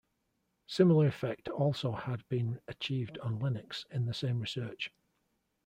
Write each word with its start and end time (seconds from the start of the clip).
Similar 0.65 1.05
effect 1.05 1.47
also 1.47 1.91
had 1.91 2.27
been 2.27 2.59
achieved 2.67 3.19
on 3.19 3.37
Linux 3.37 3.85
in 3.91 4.07
the 4.07 4.15
same 4.15 4.39
research. 4.39 4.89